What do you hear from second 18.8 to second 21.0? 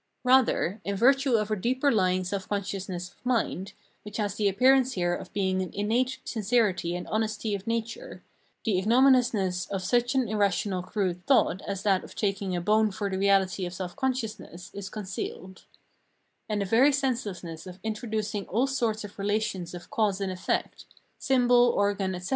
of relations of cause and effect,